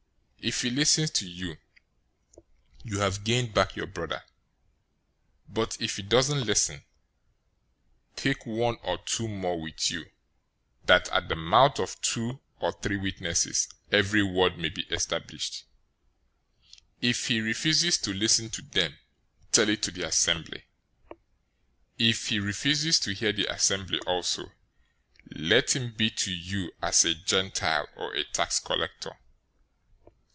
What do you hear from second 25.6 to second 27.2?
him be to you as a